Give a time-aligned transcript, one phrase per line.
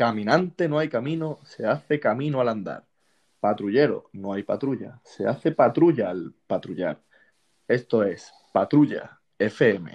[0.00, 2.86] Caminante no hay camino, se hace camino al andar.
[3.38, 7.04] Patrullero, no hay patrulla, se hace patrulla al patrullar.
[7.68, 9.92] Esto es Patrulla FM.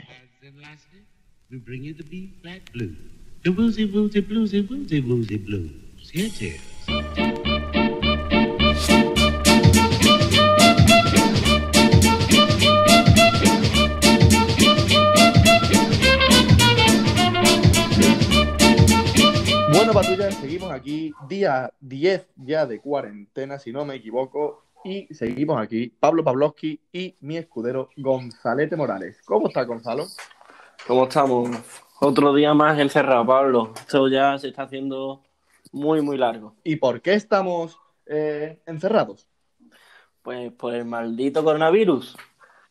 [19.95, 25.87] Patrulla, seguimos aquí, día 10 ya de cuarentena, si no me equivoco, y seguimos aquí,
[25.87, 29.21] Pablo Pavlovsky y mi escudero Gonzalete Morales.
[29.23, 30.05] ¿Cómo está Gonzalo?
[30.85, 31.49] ¿Cómo estamos?
[32.01, 33.71] Otro día más encerrado, Pablo.
[33.73, 35.23] Esto ya se está haciendo
[35.71, 36.57] muy, muy largo.
[36.65, 39.29] ¿Y por qué estamos eh, encerrados?
[40.23, 42.17] Pues por el maldito coronavirus,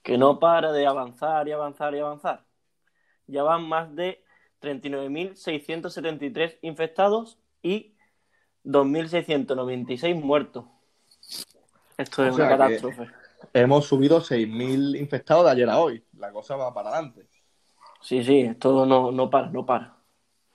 [0.03, 2.45] que no para de avanzar y avanzar y avanzar.
[3.27, 4.24] Ya van más de
[4.65, 7.95] 39.673 infectados y
[8.65, 10.65] 2.696 muertos.
[11.97, 13.09] Esto es una catástrofe.
[13.53, 16.03] Hemos subido 6.000 infectados de ayer a hoy.
[16.17, 17.29] La cosa va para adelante.
[18.01, 19.95] Sí, sí, esto no, no para, no para.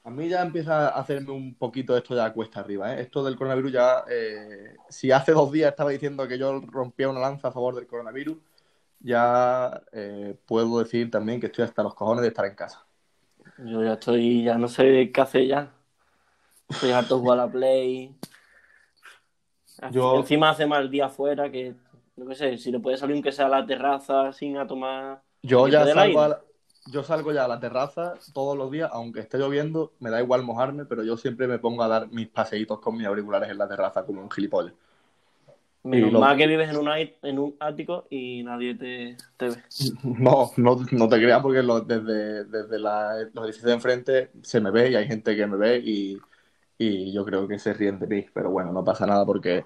[0.03, 2.93] A mí ya empieza a hacerme un poquito esto ya cuesta arriba.
[2.93, 3.01] ¿eh?
[3.01, 7.19] Esto del coronavirus ya, eh, si hace dos días estaba diciendo que yo rompía una
[7.19, 8.37] lanza a favor del coronavirus,
[8.99, 12.85] ya eh, puedo decir también que estoy hasta los cojones de estar en casa.
[13.65, 15.71] Yo ya estoy, ya no sé qué hacer ya.
[16.69, 18.15] Estoy harto de jugar a la Play.
[19.91, 21.75] Yo- Encima hace mal día afuera que,
[22.15, 25.21] no qué sé, si le puede salir aunque sea a la terraza sin a tomar...
[25.41, 26.41] Yo ¿Y ya salgo, a la,
[26.91, 30.43] yo salgo ya a la terraza todos los días, aunque esté lloviendo, me da igual
[30.43, 33.67] mojarme, pero yo siempre me pongo a dar mis paseitos con mis auriculares en la
[33.67, 34.73] terraza como un gilipollas.
[35.89, 36.77] Menos Y lo- mal que vives en
[37.23, 39.55] en un ático y nadie te, te ve.
[40.03, 44.59] No, no, no te creas porque lo- desde, desde la- los edificios de enfrente se
[44.61, 46.17] me ve y hay gente que me ve y,
[46.77, 49.65] y yo creo que se ríen de mí, pero bueno, no pasa nada porque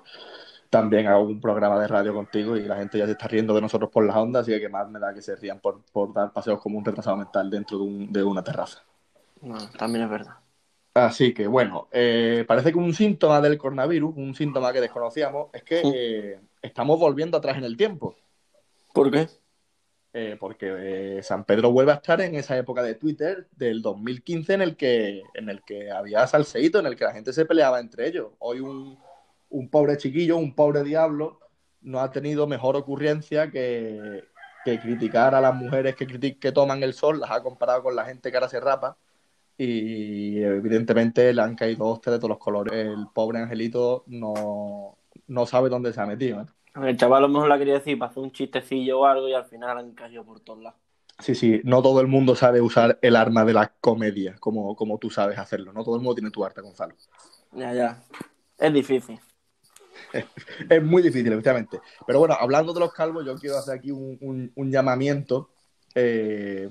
[0.69, 3.61] también hago un programa de radio contigo y la gente ya se está riendo de
[3.61, 6.31] nosotros por las ondas, así que más me da que se rían por, por dar
[6.33, 8.83] paseos como un retrasado mental dentro de, un- de una terraza.
[9.41, 10.35] No, también es verdad.
[10.93, 15.63] Así que bueno, eh, parece que un síntoma del coronavirus, un síntoma que desconocíamos, es
[15.63, 18.15] que eh, estamos volviendo atrás en el tiempo.
[18.93, 19.27] ¿Por qué?
[20.15, 24.53] Eh, porque eh, San Pedro vuelve a estar en esa época de Twitter del 2015
[24.53, 27.79] en el que, en el que había salseíto, en el que la gente se peleaba
[27.79, 28.27] entre ellos.
[28.37, 28.99] Hoy un,
[29.49, 31.39] un pobre chiquillo, un pobre diablo,
[31.81, 34.23] no ha tenido mejor ocurrencia que,
[34.63, 38.05] que criticar a las mujeres que, que toman el sol, las ha comparado con la
[38.05, 38.95] gente que ahora se rapa
[39.57, 42.73] y evidentemente le han caído hostias de todos los colores.
[42.73, 44.97] El pobre angelito no,
[45.27, 46.41] no sabe dónde se ha metido.
[46.41, 46.45] ¿eh?
[46.89, 49.33] El chaval a lo mejor la quería decir para hacer un chistecillo o algo y
[49.33, 50.79] al final han caído por todos lados.
[51.19, 54.97] Sí, sí, no todo el mundo sabe usar el arma de la comedia como, como
[54.97, 55.71] tú sabes hacerlo.
[55.71, 56.95] No todo el mundo tiene tu arte, Gonzalo.
[57.51, 58.03] Ya, ya.
[58.57, 59.19] Es difícil.
[60.69, 61.79] Es muy difícil, efectivamente.
[62.05, 65.49] Pero bueno, hablando de los calvos, yo quiero hacer aquí un, un- un llamamiento,
[65.95, 66.67] eh,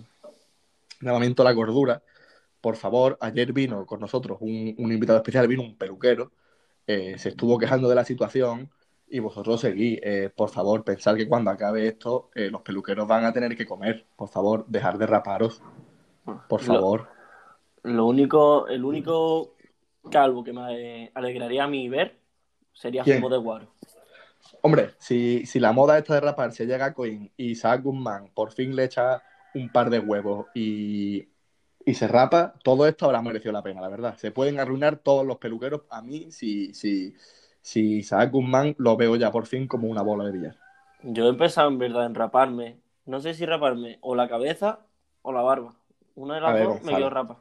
[1.01, 2.03] llamamiento a la cordura.
[2.63, 6.31] Por favor, ayer vino con nosotros un, un invitado especial, vino un peluquero,
[6.87, 8.71] eh, se estuvo quejando de la situación
[9.09, 9.99] y vosotros seguís.
[10.03, 13.67] Eh, por favor, pensad que cuando acabe esto, eh, los peluqueros van a tener que
[13.67, 14.07] comer.
[14.17, 15.61] Por favor, dejar de raparos.
[16.49, 17.09] Por Lo- favor.
[17.83, 19.57] Lo único, el único
[20.09, 22.17] calvo que me alegraría a mí ver
[22.73, 23.17] sería ¿Quién?
[23.17, 23.73] Zumo de Guaro.
[24.61, 28.31] Hombre, si, si la moda esta de rapar se llega a Coin y Isaac Guzmán
[28.33, 29.21] por fin le echa
[29.55, 31.29] un par de huevos y,
[31.85, 34.17] y se rapa, todo esto habrá merecido la pena, la verdad.
[34.17, 35.83] Se pueden arruinar todos los peluqueros.
[35.91, 37.15] A mí, si, si,
[37.61, 40.57] si Isaac Guzmán lo veo ya por fin como una bola de billar.
[41.03, 42.79] Yo he empezado en verdad en raparme.
[43.07, 44.87] No sé si raparme o la cabeza
[45.23, 45.75] o la barba.
[46.15, 47.39] Una de las ver, dos me quiero rapar.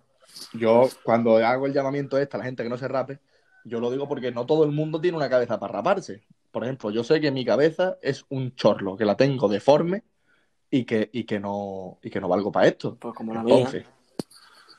[0.54, 3.20] Yo, cuando hago el llamamiento este a la gente que no se rape,
[3.66, 6.24] yo lo digo porque no todo el mundo tiene una cabeza para raparse.
[6.52, 10.04] Por ejemplo, yo sé que mi cabeza es un chorlo, que la tengo deforme
[10.70, 12.96] y que, y que no, y que no valgo para esto.
[12.96, 13.70] Pues como la mía.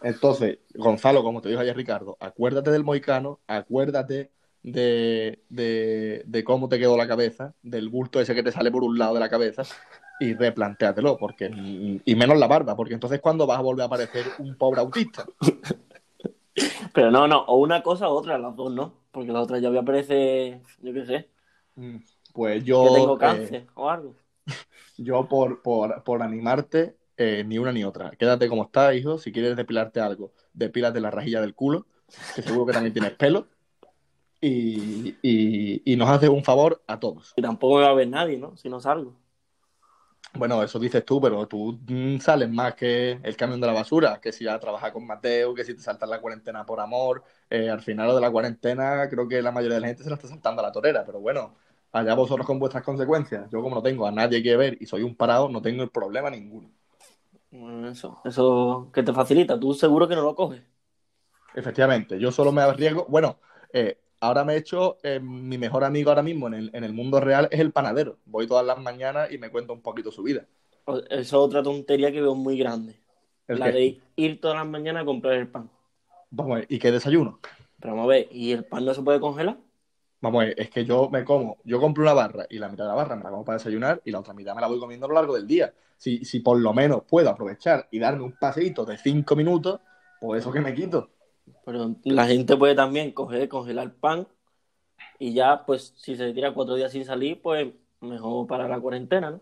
[0.03, 4.31] Entonces, Gonzalo, como te dijo ayer Ricardo, acuérdate del moicano, acuérdate
[4.63, 8.85] de, de, de cómo te quedó la cabeza, del bulto ese que te sale por
[8.85, 9.63] un lado de la cabeza,
[10.21, 11.51] y replantéatelo, porque,
[12.05, 15.27] y menos la barba, porque entonces cuando vas a volver a parecer un pobre autista.
[16.95, 18.93] Pero no, no, o una cosa o otra, las dos no.
[19.11, 21.29] Porque la otra ya voy a aparecer, yo qué sé,
[22.33, 24.15] Pues yo, que tengo eh, cáncer o algo.
[24.99, 28.11] yo por, por, por animarte, eh, ni una ni otra.
[28.13, 29.19] Quédate como estás, hijo.
[29.19, 31.87] Si quieres depilarte algo, depílate la rajilla del culo,
[32.35, 33.49] que seguro que también tienes pelo.
[34.41, 37.33] Y, y, y nos haces un favor a todos.
[37.37, 38.57] Y tampoco me va a ver nadie, ¿no?
[38.57, 39.17] Si no salgo.
[40.35, 44.19] Bueno, eso dices tú, pero tú mm, sales más que el camión de la basura,
[44.21, 47.23] que si ya trabajas con Mateo, que si te saltas la cuarentena por amor.
[47.51, 50.09] Eh, al final lo de la cuarentena, creo que la mayoría de la gente se
[50.09, 51.55] la está saltando a la torera, pero bueno,
[51.93, 53.51] allá vosotros con vuestras consecuencias.
[53.51, 55.91] Yo como no tengo a nadie que ver y soy un parado, no tengo el
[55.91, 56.71] problema ninguno.
[57.53, 60.63] Bueno, eso, eso que te facilita, tú seguro que no lo coges.
[61.55, 63.07] Efectivamente, yo solo me arriesgo.
[63.09, 63.39] Bueno,
[63.73, 66.93] eh, ahora me he hecho, eh, mi mejor amigo ahora mismo en el, en el
[66.93, 68.19] mundo real es el panadero.
[68.25, 70.47] Voy todas las mañanas y me cuento un poquito su vida.
[70.87, 73.01] Eso es otra tontería que veo muy grande.
[73.49, 73.73] ¿El La qué?
[73.73, 75.71] de ir todas las mañanas a comprar el pan.
[76.31, 77.39] Vamos a ver, ¿y qué desayuno?
[77.81, 79.59] Pero vamos a ver, ¿y el pan no se puede congelar?
[80.23, 82.95] Vamos es que yo me como, yo compro una barra y la mitad de la
[82.95, 85.09] barra me la como para desayunar y la otra mitad me la voy comiendo a
[85.09, 85.75] lo largo del día.
[85.97, 89.81] Si, si por lo menos puedo aprovechar y darme un paseíto de cinco minutos,
[90.21, 91.11] pues eso que me quito.
[91.65, 94.29] Pero la gente puede también coger, congelar pan
[95.19, 97.69] y ya, pues, si se tira cuatro días sin salir, pues
[98.01, 99.41] mejor para la cuarentena, ¿no?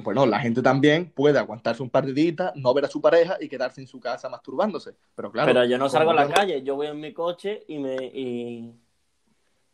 [0.00, 3.36] Bueno, la gente también puede aguantarse un par de días, no ver a su pareja
[3.40, 4.94] y quedarse en su casa masturbándose.
[5.14, 7.78] Pero claro, Pero yo no salgo a la calle, yo voy en mi coche y
[7.78, 8.74] me y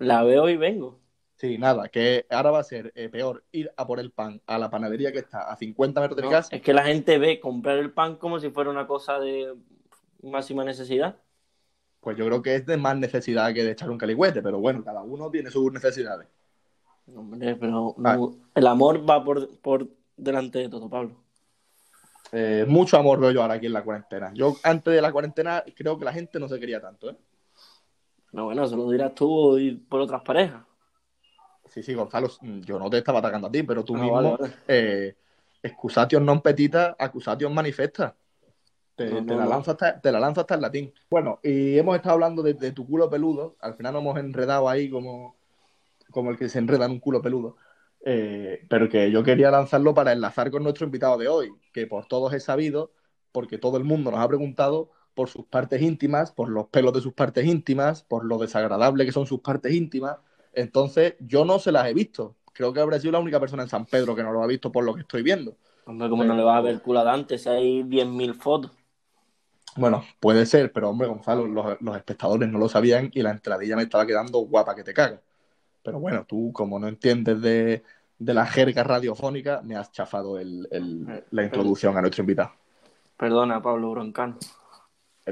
[0.02, 0.98] la veo y vengo.
[1.36, 4.58] Sí, nada, que ahora va a ser eh, peor ir a por el pan a
[4.58, 6.32] la panadería que está a 50 metros de mi ¿no?
[6.32, 6.54] casa.
[6.54, 9.52] Es que la gente ve comprar el pan como si fuera una cosa de
[10.22, 11.16] máxima necesidad.
[12.00, 14.84] Pues yo creo que es de más necesidad que de echar un caligüete, pero bueno,
[14.84, 16.28] cada uno tiene sus necesidades.
[17.14, 18.16] Hombre, pero Ah.
[18.16, 21.16] no- el amor va por, por delante de todo, Pablo.
[22.30, 24.30] Eh, mucho amor veo yo ahora aquí en la cuarentena.
[24.34, 27.16] Yo antes de la cuarentena creo que la gente no se quería tanto, ¿eh?
[28.32, 30.62] No, bueno, eso lo dirás tú y por otras parejas.
[31.68, 32.28] Sí, sí, Gonzalo,
[32.66, 34.54] yo no te estaba atacando a ti, pero tú Ah, mismo, vale, vale.
[34.68, 35.16] eh,
[36.20, 38.14] non petita, accusatio manifesta.
[38.94, 40.92] Te, No, no, te la lanzo hasta, te la lanzo hasta el latín.
[41.08, 43.56] Bueno, y hemos estado hablando de, de tu culo peludo.
[43.60, 45.34] Al final nos hemos enredado ahí como,
[46.10, 47.56] como el que se enreda en un culo peludo.
[48.04, 52.06] Eh, pero que yo quería lanzarlo para enlazar con nuestro invitado de hoy, que por
[52.06, 52.92] todos he sabido,
[53.32, 57.00] porque todo el mundo nos ha preguntado por sus partes íntimas, por los pelos de
[57.00, 60.16] sus partes íntimas, por lo desagradable que son sus partes íntimas.
[60.52, 62.36] Entonces, yo no se las he visto.
[62.52, 64.70] Creo que habrá sido la única persona en San Pedro que no lo ha visto
[64.70, 65.56] por lo que estoy viendo.
[65.84, 68.70] Hombre, como no le vas a ver culo a Dante si hay 10.000 fotos.
[69.76, 73.74] Bueno, puede ser, pero hombre, Gonzalo, los, los espectadores no lo sabían y la entradilla
[73.76, 75.20] me estaba quedando guapa que te cagas.
[75.82, 77.82] Pero bueno, tú, como no entiendes de,
[78.18, 82.52] de la jerga radiofónica, me has chafado el- el- la introducción a nuestro invitado.
[83.16, 84.36] Perdona, Pablo Broncano.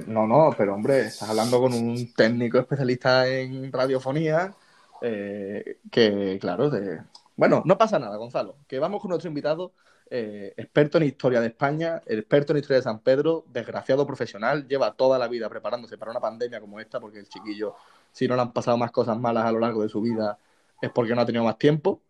[0.07, 4.55] No, no, pero hombre, estás hablando con un técnico especialista en radiofonía,
[5.03, 7.03] eh, que claro, de...
[7.35, 9.73] bueno, no pasa nada, Gonzalo, que vamos con nuestro invitado,
[10.09, 14.95] eh, experto en historia de España, experto en historia de San Pedro, desgraciado profesional, lleva
[14.95, 17.75] toda la vida preparándose para una pandemia como esta, porque el chiquillo,
[18.13, 20.39] si no le han pasado más cosas malas a lo largo de su vida,
[20.81, 22.01] es porque no ha tenido más tiempo.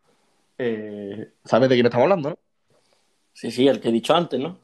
[0.59, 2.39] Eh, ¿Sabes de quién estamos hablando, no?
[3.33, 4.59] Sí, sí, el que he dicho antes, ¿no?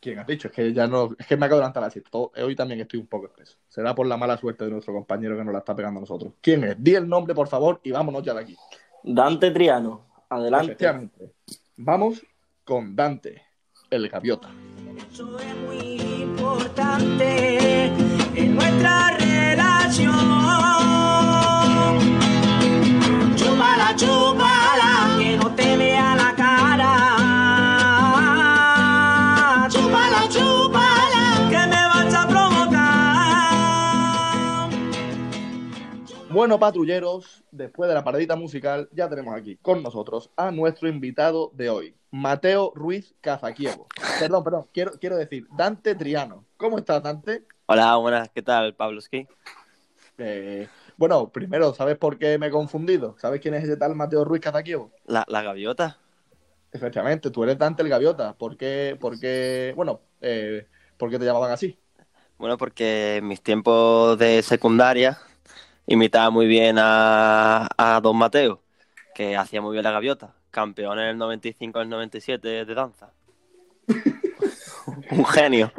[0.00, 0.48] ¿Quién has dicho?
[0.48, 2.00] Es que ya no, es que me acabo de levantar así.
[2.02, 3.56] Todo- hoy también estoy un poco espeso.
[3.68, 6.34] Será por la mala suerte de nuestro compañero que nos la está pegando a nosotros.
[6.40, 6.76] ¿Quién es?
[6.78, 8.56] Di el nombre, por favor, y vámonos ya de aquí.
[9.02, 10.66] Dante Triano, adelante.
[10.72, 11.32] Efectivamente.
[11.76, 12.22] Vamos
[12.64, 13.42] con Dante,
[13.90, 14.50] el gaviota.
[15.12, 17.86] Eso es muy importante
[18.34, 19.16] en nuestra
[36.48, 41.50] Bueno, patrulleros, después de la paradita musical, ya tenemos aquí con nosotros a nuestro invitado
[41.52, 43.86] de hoy, Mateo Ruiz Cazaquievo.
[44.18, 46.46] Perdón, perdón, quiero, quiero decir, Dante Triano.
[46.56, 47.44] ¿Cómo estás, Dante?
[47.66, 49.28] Hola, buenas, ¿qué tal, Pabloski?
[50.16, 53.14] Eh, bueno, primero, ¿sabes por qué me he confundido?
[53.18, 54.90] ¿Sabes quién es ese tal Mateo Ruiz Cazaquievo?
[55.04, 55.98] La, la gaviota.
[56.72, 58.32] Efectivamente, tú eres Dante el Gaviota.
[58.32, 61.78] ¿Por qué, por qué- bueno, eh, ¿por qué te llamaban así?
[62.38, 65.18] Bueno, porque en mis tiempos de secundaria
[65.88, 68.62] imitaba muy bien a, a Don Mateo,
[69.14, 73.10] que hacía muy bien la gaviota, campeón en el 95 el 97 de danza.
[75.10, 75.72] Un genio.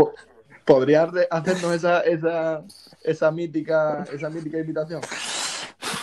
[0.65, 2.63] ¿Podrías hacernos esa, esa,
[3.03, 5.01] esa mítica, esa mítica invitación?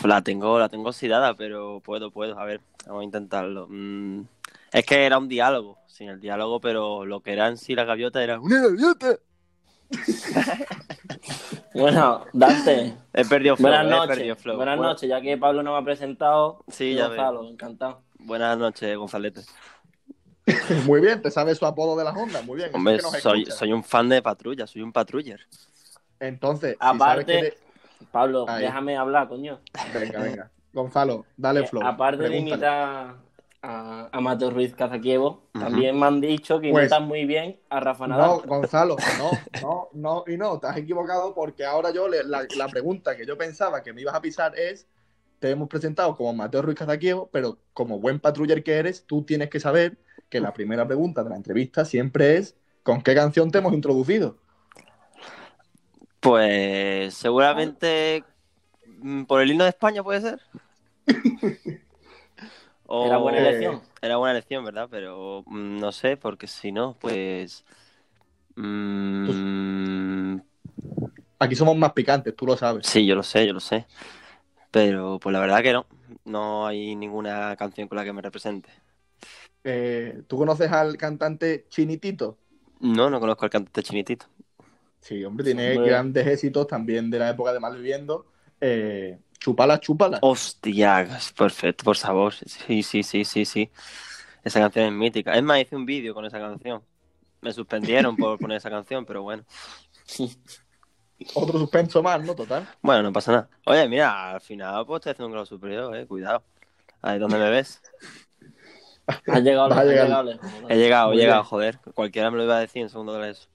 [0.04, 2.38] La tengo, la tengo oxidada, pero puedo, puedo.
[2.38, 3.66] A ver, vamos a intentarlo.
[3.68, 4.22] Mm,
[4.72, 7.84] es que era un diálogo, sin el diálogo, pero lo que era en sí la
[7.84, 9.18] gaviota era ¡Una gaviota!
[11.80, 14.16] Bueno, Dante, He perdido flow, buenas he noches.
[14.16, 14.56] perdido flow.
[14.56, 16.64] Buenas Bueno, noches, ya que Pablo nos ha presentado.
[16.68, 18.02] Sí, ya Gonzalo, encantado.
[18.18, 19.42] Buenas noches, Gonzalete.
[20.86, 22.70] Muy bien, te sabes su apodo de las ondas, muy bien.
[22.72, 25.40] Hombre, es que nos soy, soy un fan de patrulla, soy un patruller.
[26.20, 28.62] Entonces, si Aparte- sabes que Pablo, Ahí.
[28.62, 29.60] déjame hablar, coño.
[29.92, 30.50] Venga, venga.
[30.72, 31.82] Gonzalo, dale Eh, flow.
[31.84, 33.16] aparte de imitar
[33.68, 35.48] a, a Mateo Ruiz Kazakievo.
[35.54, 35.64] Ujú.
[35.64, 38.40] También me han dicho que Pues- imitan muy bien a Rafa No, Nadal.
[38.46, 39.30] Gonzalo, no,
[39.62, 43.26] no, no, y no, te has equivocado porque ahora yo, le- la, la pregunta que
[43.26, 44.86] yo pensaba que me ibas a pisar es,
[45.40, 49.50] te hemos presentado como Mateo Ruiz Cazaquievo, pero como buen patruller que eres, tú tienes
[49.50, 53.58] que saber que la primera pregunta de la entrevista siempre es, ¿con qué canción te
[53.58, 54.36] hemos introducido?
[56.20, 58.24] Pues seguramente
[58.98, 60.40] mm, por el himno de España puede ser.
[62.88, 63.82] O- Era buena Eh, elección.
[64.02, 64.88] Era buena elección, ¿verdad?
[64.90, 67.64] Pero mm, no sé, porque si no, pues...
[68.56, 69.30] mm,
[71.38, 72.82] Aquí somos más picantes, tú lo sabes.
[72.82, 73.86] sí, yo lo sé, yo lo sé.
[74.70, 75.86] Pero pues la verdad que no.
[76.24, 78.70] No hay ninguna canción con la que me represente.
[79.64, 82.38] Eh, ¿Tú conoces al cantante Chinitito?
[82.80, 84.26] No, no conozco al cantante chinitito.
[85.00, 85.78] Sí, hombre, tiene Hombre.
[85.78, 88.26] grandes éxitos también de la época de Malviviendo.
[88.60, 90.18] Eh, chupala, chupala.
[90.22, 92.34] Hostia, perfecto, por favor.
[92.34, 93.70] Sí, sí, sí, sí, sí.
[94.42, 95.34] Esa canción es mítica.
[95.34, 96.82] Es más, hice un vídeo con esa canción.
[97.40, 99.44] Me suspendieron por poner esa canción, pero bueno.
[101.34, 102.34] Otro suspenso más, ¿no?
[102.34, 102.66] Total.
[102.82, 103.48] Bueno, no pasa nada.
[103.66, 106.06] Oye, mira, al final pues estoy haciendo un grado superior, eh.
[106.06, 106.42] Cuidado.
[107.00, 107.80] Ahí donde me ves.
[109.06, 110.32] Has llegado, has llegado.
[110.68, 111.78] He llegado, he llegado, joder.
[111.94, 113.48] Cualquiera me lo iba a decir en segundo de la ESO.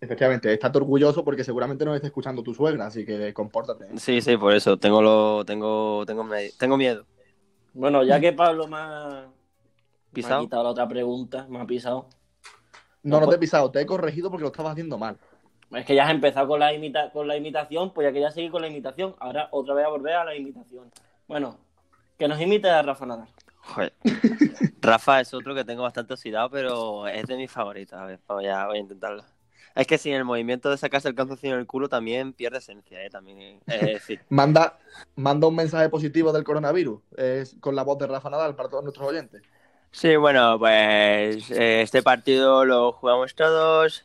[0.00, 3.84] Efectivamente, estás orgulloso porque seguramente nos está escuchando tu suegra, así que compórtate.
[3.84, 3.88] ¿eh?
[3.98, 4.76] Sí, sí, por eso.
[4.76, 7.06] Tengo lo, tengo, tengo, me- tengo miedo.
[7.72, 10.42] Bueno, ya que Pablo me ha, me ha ¿Pisado?
[10.42, 12.08] quitado la otra pregunta, me ha pisado.
[13.02, 15.16] No, no pues- te he pisado, te he corregido porque lo estabas haciendo mal.
[15.72, 18.30] Es que ya has empezado con la, imita con la imitación, pues ya que ya
[18.30, 19.16] seguir con la imitación.
[19.18, 20.90] Ahora otra vez a volver a la imitación.
[21.26, 21.58] Bueno,
[22.18, 23.28] que nos imite a Rafa Nadal.
[23.60, 23.92] Joder.
[24.80, 27.98] Rafa es otro que tengo bastante oxidado, pero es de mis favoritos.
[27.98, 29.24] A ver, voy a, voy a intentarlo.
[29.76, 33.04] Es que sin el movimiento de sacarse el calzoncillo en el culo también pierde esencia,
[33.04, 33.10] ¿eh?
[33.10, 34.78] También, decir, Manda,
[35.14, 37.00] manda un mensaje positivo del coronavirus
[37.60, 39.42] con la voz de Rafa Nadal para todos nuestros oyentes.
[39.92, 44.04] Sí, bueno, pues eh, este partido lo jugamos todos.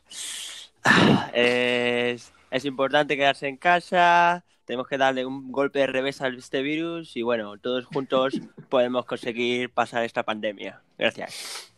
[1.34, 4.44] Es, es importante quedarse en casa.
[4.64, 9.04] Tenemos que darle un golpe de revés a este virus y bueno, todos juntos podemos
[9.04, 10.82] conseguir pasar esta pandemia.
[10.98, 11.72] Gracias.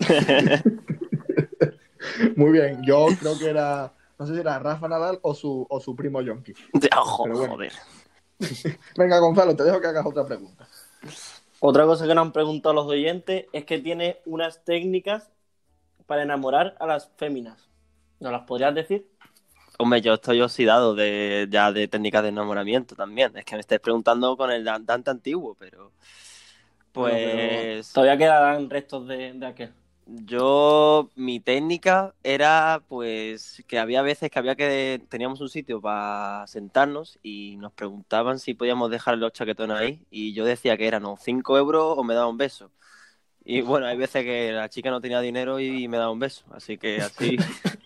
[2.36, 5.80] Muy bien, yo creo que era, no sé si era Rafa Nadal o su, o
[5.80, 6.52] su primo Yonki.
[6.96, 7.56] Oh, Pero bueno.
[7.56, 7.72] joder.
[8.96, 10.68] Venga, Gonzalo, te dejo que hagas otra pregunta.
[11.58, 15.30] Otra cosa que nos han preguntado los oyentes es que tiene unas técnicas
[16.06, 17.70] para enamorar a las féminas.
[18.20, 19.10] ¿Nos las podrías decir?
[19.78, 23.36] Hombre, yo estoy oxidado de, ya de técnicas de enamoramiento también.
[23.36, 25.92] Es que me estés preguntando con el Dante antiguo, pero...
[26.94, 27.92] Bueno, pero Pues...
[27.92, 29.74] todavía quedarán restos de, de aquel.
[30.08, 36.46] Yo, mi técnica era pues que había veces que había que teníamos un sitio para
[36.46, 41.04] sentarnos y nos preguntaban si podíamos dejar los chaquetones ahí y yo decía que eran
[41.06, 42.70] o 5 euros o me daba un beso.
[43.44, 46.44] Y bueno, hay veces que la chica no tenía dinero y me daba un beso,
[46.52, 47.38] así que así...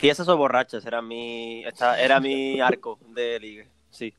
[0.00, 4.14] Y esas son borrachas, era mi, esta- era mi arco de ligue, sí.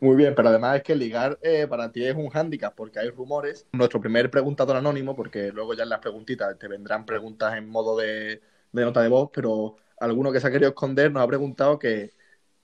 [0.00, 3.10] Muy bien, pero además es que ligar eh, para ti es un hándicap porque hay
[3.10, 3.66] rumores.
[3.72, 7.96] Nuestro primer preguntador anónimo, porque luego ya en las preguntitas te vendrán preguntas en modo
[7.96, 8.40] de,
[8.72, 12.12] nota de voz, pero alguno que se ha querido esconder nos ha preguntado que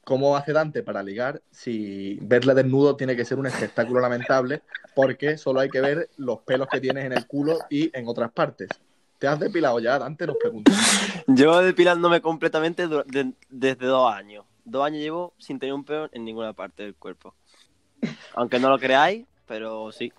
[0.05, 4.63] cómo hace Dante para ligar si verle desnudo tiene que ser un espectáculo lamentable
[4.95, 8.33] porque solo hay que ver los pelos que tienes en el culo y en otras
[8.33, 8.69] partes.
[9.19, 10.27] ¿Te has depilado ya, Dante?
[10.27, 10.73] Nos pregunta.
[11.27, 12.89] Yo depilándome completamente
[13.51, 17.35] desde dos años dos años llevo sin tener un peo en ninguna parte del cuerpo.
[18.35, 20.13] Aunque no lo creáis, pero sí.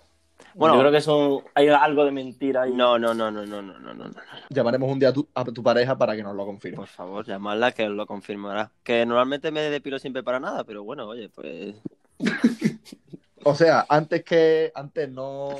[0.54, 2.72] Bueno, yo creo que eso hay algo de mentira ahí.
[2.72, 4.10] No, no, no, no, no, no, no, no.
[4.50, 6.76] Llamaremos un día a tu, pareja para que nos lo confirme.
[6.76, 8.70] Por favor, llamadla que os lo confirmará.
[8.82, 11.76] Que normalmente me depilo siempre para nada, pero bueno, oye, pues.
[13.44, 15.56] o sea, antes que antes no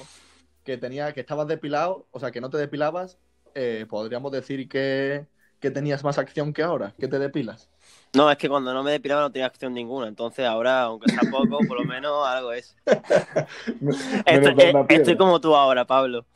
[0.65, 3.19] que tenía que estabas depilado, o sea, que no te depilabas,
[3.55, 5.27] eh, podríamos decir que,
[5.61, 7.72] que tenías más acción que ahora, que te depilas.
[8.15, 10.07] No, es que cuando no me depilaba no tenía acción ninguna.
[10.07, 12.77] Entonces ahora, aunque sea poco, por lo menos algo es.
[14.27, 16.27] Estoy, eh, estoy como tú ahora, Pablo.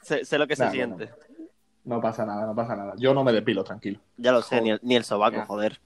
[0.00, 1.10] Sé, sé lo que se siente.
[1.84, 2.94] No pasa nada, no pasa nada.
[2.96, 4.00] Yo no me depilo, tranquilo.
[4.16, 5.80] Ya lo sé, ni el, ni el sobaco, joder.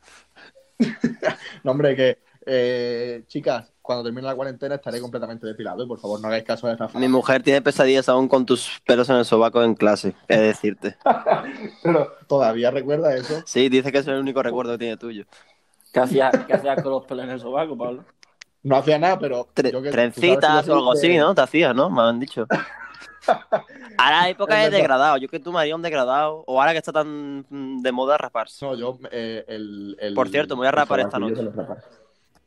[1.62, 6.20] No, hombre, que eh, chicas, cuando termine la cuarentena estaré completamente depilado y por favor
[6.20, 9.24] no hagáis caso de esta Mi mujer tiene pesadillas aún con tus pelos en el
[9.24, 10.96] sobaco en clase, qué decirte.
[11.82, 13.42] Pero todavía recuerda eso.
[13.44, 15.24] Sí, dice que es el único recuerdo que tiene tuyo.
[15.92, 16.32] ¿Qué hacías
[16.84, 18.04] con los pelos en el sobaco, Pablo?
[18.62, 19.48] No hacía nada, pero.
[19.54, 21.34] Tre- que- trencitas o algo así, de- ¿no?
[21.34, 21.90] Te hacías, ¿no?
[21.90, 22.46] Me han dicho.
[23.98, 24.78] Ahora la época Es es verdad.
[24.78, 25.16] degradado.
[25.16, 26.44] Yo que tú me haría un degradado.
[26.46, 27.44] O ahora que está tan
[27.82, 28.64] de moda raparse.
[28.64, 28.98] No, yo.
[29.10, 31.42] eh, el, el- Por cierto, me voy a rapar esta noche.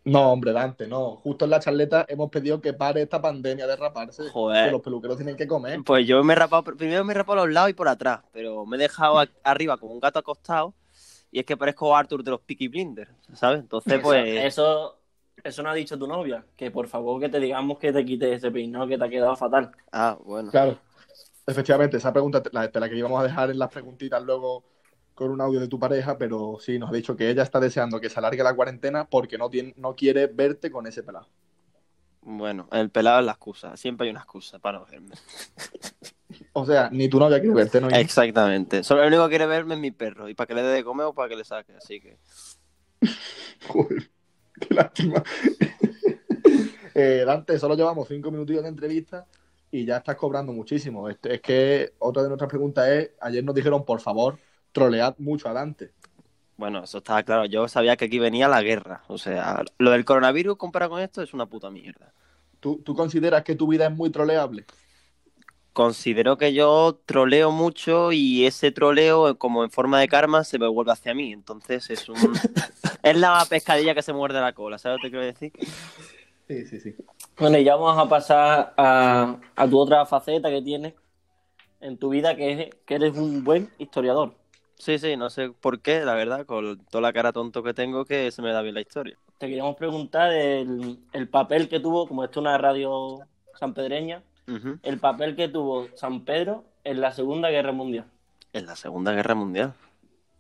[0.06, 1.16] No, hombre, Dante, no.
[1.18, 4.30] Justo en la charleta hemos pedido que pare esta pandemia de raparse.
[4.30, 4.66] Joder.
[4.66, 5.82] Que los peluqueros tienen que comer.
[5.86, 8.20] Pues yo me he rapado, primero me he rapado a los lados y por atrás,
[8.34, 10.74] pero me he dejado a- arriba como un gato acostado
[11.32, 13.62] y es que parezco Arthur de los Peaky Blinders, ¿sabes?
[13.62, 14.28] Entonces, pues...
[14.28, 15.00] Eso,
[15.42, 16.46] eso no ha dicho tu novia.
[16.56, 19.36] Que por favor que te digamos que te quites ese peinado que te ha quedado
[19.36, 19.72] fatal.
[19.92, 20.52] Ah, bueno.
[20.52, 20.78] Claro.
[21.48, 24.64] Efectivamente, esa pregunta te la, te la que íbamos a dejar en las preguntitas luego
[25.14, 28.00] con un audio de tu pareja, pero sí, nos ha dicho que ella está deseando
[28.00, 31.28] que se alargue la cuarentena porque no, tiene, no quiere verte con ese pelado.
[32.22, 35.16] Bueno, el pelado es la excusa, siempre hay una excusa para no verme.
[36.54, 37.90] O sea, ni tu novia quiere verte, ¿no?
[37.90, 38.84] Exactamente.
[38.84, 40.84] Solo el único que quiere verme es mi perro, y para que le dé de
[40.84, 42.18] comer o para que le saque, así que...
[43.68, 44.10] Joder,
[44.60, 45.24] qué lástima.
[46.96, 49.26] Eh, Dante, solo llevamos cinco minutillos de entrevista
[49.72, 51.10] y ya estás cobrando muchísimo.
[51.10, 54.38] Es, es que otra de nuestras preguntas es, ayer nos dijeron, por favor,
[54.74, 55.92] trolead mucho a Dante.
[56.58, 57.46] Bueno, eso estaba claro.
[57.46, 59.04] Yo sabía que aquí venía la guerra.
[59.08, 62.14] O sea, lo del coronavirus comparado con esto es una puta mierda.
[62.60, 64.66] ¿Tú, ¿Tú consideras que tu vida es muy troleable?
[65.74, 70.68] Considero que yo troleo mucho y ese troleo, como en forma de karma, se me
[70.68, 71.34] vuelve hacia mí.
[71.34, 72.18] Entonces es un...
[73.04, 75.52] es la pescadilla que se muerde la cola, ¿sabes lo que quiero decir?
[76.48, 76.96] Sí, sí, sí.
[77.38, 80.94] Bueno, y ya vamos a pasar a, a tu otra faceta que tienes
[81.82, 84.36] en tu vida, que es que eres un buen historiador.
[84.78, 88.06] Sí, sí, no sé por qué, la verdad, con toda la cara tonto que tengo,
[88.06, 89.18] que se me da bien la historia.
[89.38, 93.20] Te queríamos preguntar el, el papel que tuvo, como esto es una radio
[93.60, 94.24] sanpedreña,
[94.84, 98.06] el papel que tuvo San Pedro en la Segunda Guerra Mundial.
[98.52, 99.74] En la Segunda Guerra Mundial.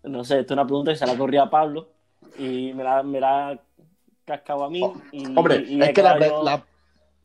[0.03, 1.87] No sé, esto es una pregunta que se la corría a Pablo
[2.37, 3.59] y me la, me la ha
[4.25, 4.81] cascado a mí.
[5.13, 6.65] Y, Hombre, y es que la, yo- la-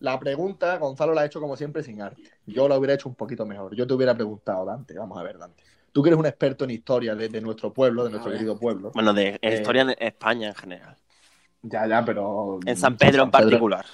[0.01, 2.23] la pregunta, Gonzalo la ha hecho como siempre sin arte.
[2.47, 3.75] Yo la hubiera hecho un poquito mejor.
[3.75, 5.65] Yo te hubiera preguntado, Dante, vamos a ver, Dante.
[5.93, 8.91] Tú que eres un experto en historia de, de nuestro pueblo, de nuestro querido pueblo.
[8.95, 10.97] Bueno, de en Eh, historia en España en general.
[11.63, 12.61] Ya, ya, pero...
[12.67, 13.85] En San Pedro en particular.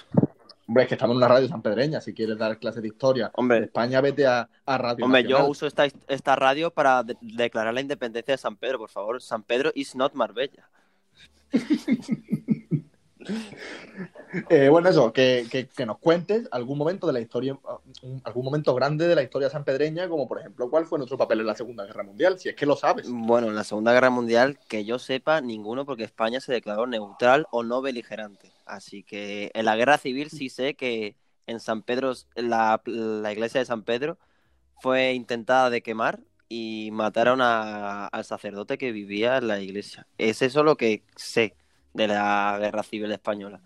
[0.67, 2.01] Hombre, es que estamos en una radio sanpedreña.
[2.01, 3.59] Si quieres dar clases de historia Hombre.
[3.59, 7.73] de España, vete a, a Radio Hombre, yo uso esta, esta radio para de- declarar
[7.73, 9.21] la independencia de San Pedro, por favor.
[9.21, 10.67] San Pedro is not Marbella.
[14.49, 17.57] Eh, bueno, eso, que, que- nos cuentes algún momento de la historia,
[18.01, 21.39] un- algún momento grande de la historia sanpedreña, como por ejemplo, cuál fue nuestro papel
[21.41, 23.07] en la Segunda Guerra Mundial, si es que lo sabes.
[23.09, 27.47] Bueno, en la Segunda Guerra Mundial, que yo sepa, ninguno, porque España se declaró neutral
[27.51, 28.51] o no beligerante.
[28.65, 31.15] Así que en la Guerra Civil sí sé que
[31.47, 34.17] en San Pedro, la, la iglesia de San Pedro
[34.81, 36.19] fue intentada de quemar
[36.49, 40.07] y mataron a- al sacerdote que vivía en la iglesia.
[40.17, 41.55] Es eso lo que sé
[41.95, 43.61] de la Guerra Civil Española.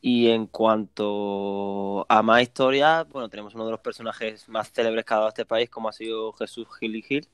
[0.00, 5.14] Y en cuanto a más historia, bueno, tenemos uno de los personajes más célebres que
[5.14, 7.28] ha dado este país, como ha sido Jesús Gil y Gil,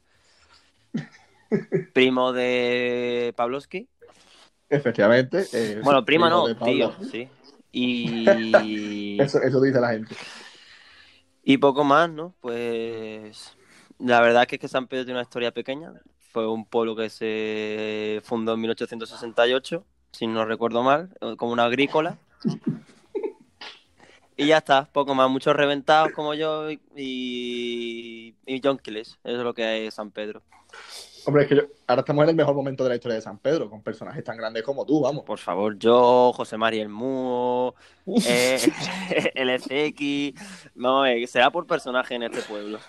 [1.93, 3.89] primo de Pavlovsky.
[4.69, 5.49] Efectivamente.
[5.53, 7.31] eh, Bueno, prima primo no, tío, sí.
[7.73, 8.25] Y,
[9.19, 10.17] Eso, eso dice la gente.
[11.43, 12.35] y poco más, ¿no?
[12.41, 13.57] Pues
[13.99, 15.93] la verdad que es que San Pedro tiene una historia pequeña.
[16.19, 22.19] Fue un pueblo que se fundó en 1868, si no recuerdo mal, como una agrícola.
[24.37, 28.35] Y ya está, poco más, muchos reventados como yo y, y.
[28.47, 30.43] Eso es lo que es San Pedro.
[31.25, 33.39] Hombre, es que yo- ahora estamos en el mejor momento de la historia de San
[33.39, 35.23] Pedro, con personajes tan grandes como tú, vamos.
[35.25, 37.75] Por favor, yo, José María el Muo,
[38.27, 38.59] eh,
[39.35, 42.81] el FX, no, eh, será por personaje en este pueblo.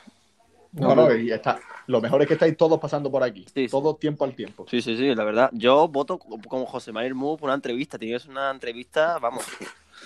[0.74, 1.60] No, no, y está.
[1.88, 3.68] Lo mejor es que estáis todos pasando por aquí, Sí, sí.
[3.70, 4.66] todos tiempo al tiempo.
[4.70, 5.50] Sí, sí, sí, la verdad.
[5.54, 8.00] Yo voto como José María el Muo por una entrevista.
[8.00, 9.46] Tienes una entrevista, vamos,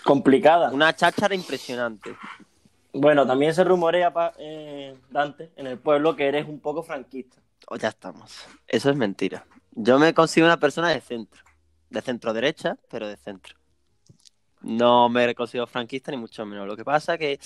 [0.03, 0.71] complicada.
[0.71, 2.15] una cháchara impresionante.
[2.93, 7.38] Bueno, también se rumorea, pa- eh, Dante, en el pueblo que eres un poco franquista.
[7.67, 8.45] Oh, ya estamos.
[8.67, 9.45] Eso es mentira.
[9.71, 11.43] Yo me considero una persona de centro.
[11.89, 13.56] De centro derecha, pero de centro.
[14.62, 16.67] No me considero franquista ni mucho menos.
[16.67, 17.39] Lo que pasa es que,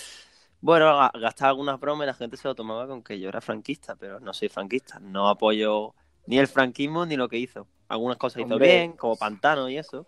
[0.62, 3.42] bueno, ga- gastaba algunas bromas y la gente se lo tomaba con que yo era
[3.42, 5.00] franquista, pero no soy franquista.
[5.00, 5.94] No apoyo
[6.28, 7.68] ni el franquismo ni lo que hizo.
[7.90, 8.68] Algunas cosas hizo Hombre.
[8.68, 10.06] bien, como Pantano y eso.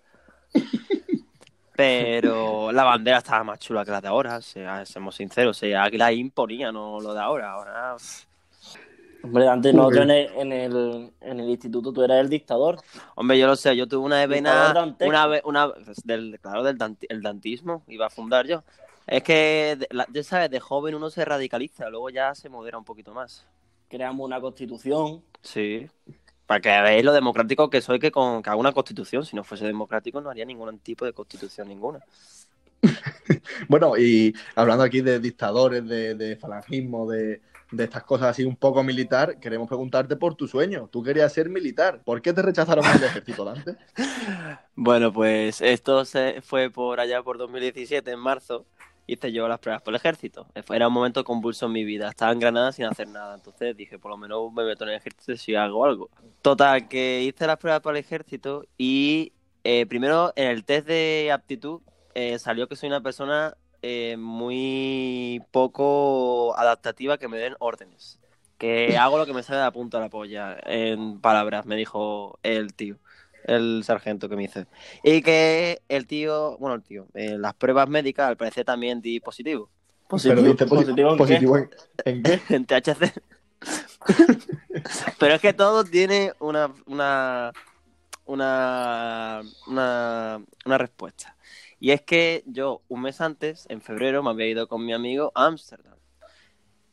[1.75, 5.57] Pero la bandera estaba más chula que la de ahora, sea, seamos sinceros.
[5.57, 7.51] O sea, que la imponía, no lo de ahora.
[7.51, 7.95] Ahora.
[9.23, 12.79] Hombre, Dante, nosotros en el, en, el, en el instituto tú eras el dictador.
[13.15, 15.71] Hombre, yo lo sé, yo tuve una vena, una una
[16.03, 16.77] del, claro, del
[17.09, 18.63] el dantismo, iba a fundar yo.
[19.07, 19.77] Es que,
[20.11, 23.45] ya sabes, de joven uno se radicaliza, luego ya se modera un poquito más.
[23.89, 25.23] Creamos una constitución.
[25.41, 25.89] Sí.
[26.45, 29.25] Para que veáis lo democrático que soy que con que hago una constitución.
[29.25, 31.99] Si no fuese democrático no haría ningún tipo de constitución ninguna.
[33.69, 37.41] Bueno, y hablando aquí de dictadores, de, de falangismo, de,
[37.73, 40.87] de estas cosas así un poco militar, queremos preguntarte por tu sueño.
[40.91, 42.01] Tú querías ser militar.
[42.03, 43.77] ¿Por qué te rechazaron del ejército, Dante?
[44.75, 48.65] Bueno, pues esto se fue por allá por 2017, en marzo.
[49.05, 50.47] Hice yo las pruebas por el ejército.
[50.69, 52.09] Era un momento convulso en mi vida.
[52.09, 53.35] Estaba en Granada sin hacer nada.
[53.35, 56.09] Entonces dije, por lo menos me meto en el ejército si hago algo.
[56.41, 61.31] Total, que hice las pruebas por el ejército y eh, primero en el test de
[61.31, 61.81] aptitud
[62.15, 68.19] eh, salió que soy una persona eh, muy poco adaptativa que me den órdenes.
[68.57, 71.75] Que hago lo que me sale de la punta de la polla, en palabras, me
[71.75, 72.97] dijo el tío,
[73.45, 74.65] el sargento que me dice.
[75.03, 79.19] Y que el tío, bueno, el tío, en las pruebas médicas al parecer también di
[79.19, 79.69] positivo.
[80.07, 81.17] Positivo, Pero posi- positivo en qué?
[81.17, 81.69] positivo en,
[82.05, 82.39] ¿en qué?
[82.49, 83.13] en THC.
[85.19, 87.51] Pero es que todo tiene una, una,
[88.25, 91.35] una, una, una respuesta.
[91.79, 95.31] Y es que yo, un mes antes, en febrero, me había ido con mi amigo
[95.35, 95.92] a Ámsterdam.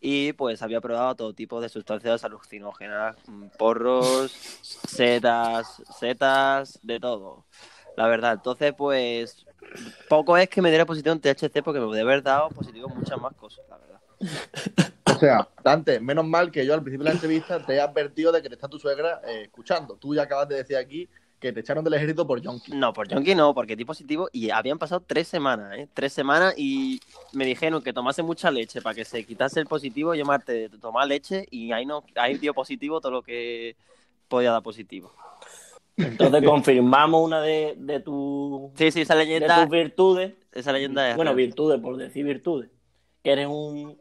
[0.01, 7.45] Y pues había probado todo tipo de sustancias alucinógenas, mm, porros, setas, setas, de todo.
[7.97, 9.45] La verdad, entonces pues
[10.09, 12.99] poco es que me diera positivo en THC porque me puede haber dado positivo en
[12.99, 14.01] muchas más cosas, la verdad.
[15.05, 18.33] O sea, Dante, menos mal que yo al principio de la entrevista te he advertido
[18.33, 19.97] de que te está tu suegra eh, escuchando.
[19.97, 21.09] Tú ya acabas de decir aquí
[21.41, 22.73] que te echaron del ejército por yonki.
[22.73, 25.89] No, por Yonki no, porque di positivo y habían pasado tres semanas, ¿eh?
[25.93, 27.01] Tres semanas y
[27.33, 30.15] me dijeron que tomase mucha leche para que se quitase el positivo.
[30.15, 33.75] Yo de tomar leche y ahí no, ahí dio positivo todo lo que
[34.29, 35.13] podía dar positivo.
[35.97, 40.35] Entonces confirmamos una de, de, tu, Sí, sí, esa de leyenda, tus virtudes.
[40.53, 41.47] esa leyenda es Bueno, real.
[41.47, 42.71] virtudes, por decir virtudes.
[43.23, 43.99] Que eres un.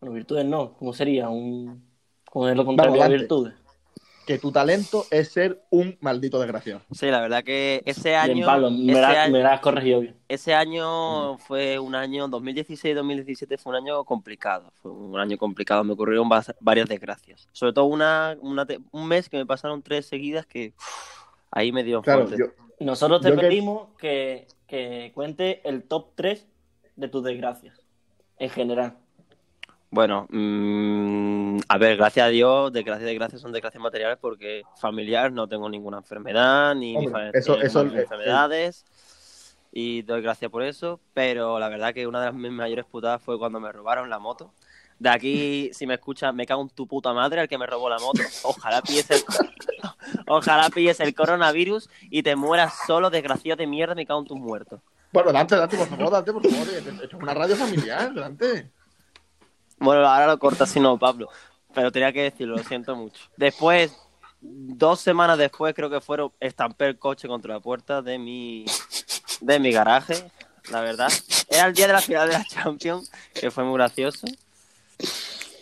[0.00, 0.74] Bueno, virtudes no.
[0.74, 1.28] ¿Cómo sería?
[1.28, 1.84] Un.
[2.30, 3.54] ¿Cómo es lo contrario de virtudes?
[4.26, 6.80] Que tu talento es ser un maldito desgraciado.
[6.92, 9.60] Sí, la verdad que ese Bien, año, Pablo, me ese la, año, me la has
[9.60, 10.16] corregido bien.
[10.28, 14.72] ese año fue un año, 2016-2017 fue un año complicado.
[14.82, 16.28] Fue un año complicado, me ocurrieron
[16.60, 17.48] varias desgracias.
[17.52, 20.72] Sobre todo una, una te- un mes que me pasaron tres seguidas que
[21.50, 22.42] ahí me dio Claro, fuerte.
[22.42, 26.46] yo, Nosotros te Yo que- pedimos que, que cuente el top 3
[26.96, 27.80] de tus desgracias.
[28.38, 28.96] En general.
[29.90, 35.48] Bueno, mm, a ver, gracias a Dios, desgracias, desgracias son desgracias materiales porque familiar no
[35.48, 38.84] tengo ninguna enfermedad, ni Hombre, eso- eso- enfermedades,
[39.72, 43.22] y doy gracias por eso, pero la verdad que una de las mis mayores putadas
[43.22, 44.52] fue cuando me robaron la moto.
[44.98, 47.88] De aquí, si me escuchas, me cago en tu puta madre al que me robó
[47.90, 48.22] la moto.
[48.44, 49.22] Ojalá pilles el,
[50.26, 54.38] ojalá pilles el coronavirus y te mueras solo, desgraciado de mierda, me cago en tus
[54.38, 54.80] muertos.
[55.12, 56.68] Bueno, Dante, Dante, por favor, Dante, por favor.
[56.68, 58.70] Esto es una radio familiar, Dante.
[59.78, 61.28] Bueno, ahora lo cortas si no, Pablo.
[61.74, 63.20] Pero tenía que decirlo, lo siento mucho.
[63.36, 63.94] Después,
[64.40, 68.64] dos semanas después, creo que fueron, estampé el coche contra la puerta de mi,
[69.40, 70.14] de mi garaje,
[70.70, 71.12] la verdad.
[71.48, 74.26] Era el día de la final de la Champions, que fue muy gracioso.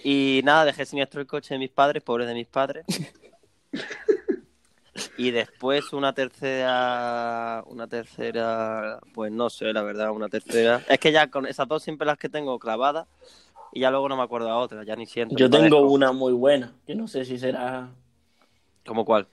[0.05, 2.85] Y nada, dejé siniestro el coche de mis padres, pobres de mis padres.
[5.17, 10.83] Y después una tercera, una tercera, pues no sé, la verdad, una tercera.
[10.89, 13.07] Es que ya con esas dos siempre las que tengo clavadas
[13.75, 15.35] y ya luego no me acuerdo a otra, ya ni siento.
[15.35, 15.91] Yo tengo parezco.
[15.91, 17.91] una muy buena, que no sé si será.
[18.87, 19.27] ¿Cómo cuál?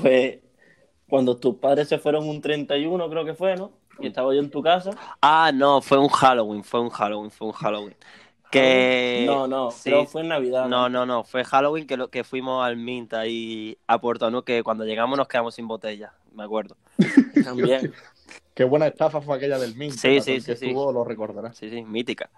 [0.00, 0.38] Pues
[1.08, 3.72] cuando tus padres se fueron un 31, creo que fue, ¿no?
[3.98, 4.92] Y estaba yo en tu casa.
[5.20, 7.96] Ah, no, fue un Halloween, fue un Halloween, fue un Halloween.
[8.50, 9.24] Que...
[9.26, 10.68] No, no, sí, creo fue en Navidad.
[10.68, 14.44] No, no, no, fue Halloween que, lo, que fuimos al Mint ahí a Puerto Nuevo,
[14.44, 16.76] que cuando llegamos nos quedamos sin botella, me acuerdo.
[17.44, 17.92] También.
[18.54, 19.94] Qué buena estafa fue aquella del Mint.
[19.94, 20.66] Sí, que sí, el que sí, sí.
[20.66, 21.52] estuvo lo recordará.
[21.52, 22.30] Sí, sí, mítica.